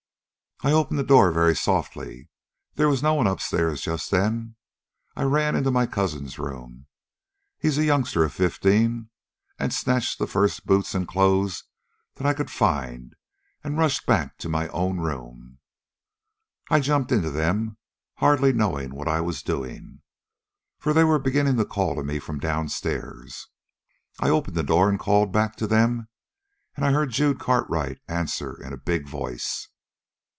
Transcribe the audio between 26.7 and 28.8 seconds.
and I heard Jude Cartwright answer in a